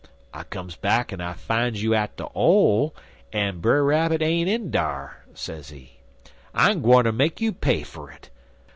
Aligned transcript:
I 0.33 0.41
comes 0.45 0.75
back 0.75 1.13
en 1.13 1.21
I 1.21 1.33
fines 1.33 1.83
you 1.83 1.93
at 1.93 2.17
de 2.17 2.25
'ole 2.33 2.95
en 3.31 3.59
Brer 3.59 3.83
Rabbit 3.83 4.23
ain't 4.23 4.49
in 4.49 4.71
dar,' 4.71 5.23
sezee. 5.35 5.99
'I'm 6.55 6.81
gwineter 6.81 7.11
make 7.13 7.39
you 7.39 7.53
pay 7.53 7.83
fer't. 7.83 8.31